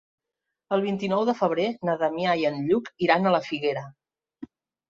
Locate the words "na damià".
1.89-2.33